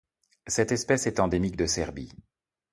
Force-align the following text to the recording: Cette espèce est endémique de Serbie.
Cette 0.47 0.71
espèce 0.71 1.05
est 1.05 1.19
endémique 1.19 1.55
de 1.57 1.67
Serbie. 1.67 2.11